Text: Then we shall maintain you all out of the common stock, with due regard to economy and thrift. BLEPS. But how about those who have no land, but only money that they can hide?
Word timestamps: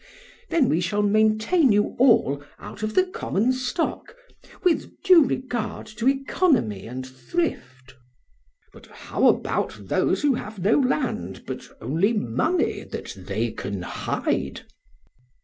Then 0.49 0.67
we 0.67 0.81
shall 0.81 1.03
maintain 1.03 1.71
you 1.71 1.95
all 1.99 2.43
out 2.57 2.81
of 2.81 2.95
the 2.95 3.03
common 3.05 3.53
stock, 3.53 4.15
with 4.63 4.89
due 5.03 5.23
regard 5.23 5.85
to 5.97 6.09
economy 6.09 6.87
and 6.87 7.05
thrift. 7.05 7.93
BLEPS. 7.93 8.73
But 8.73 8.87
how 8.87 9.27
about 9.27 9.77
those 9.79 10.23
who 10.23 10.33
have 10.33 10.57
no 10.57 10.79
land, 10.79 11.43
but 11.45 11.67
only 11.79 12.13
money 12.13 12.83
that 12.83 13.13
they 13.27 13.51
can 13.51 13.83
hide? 13.83 14.61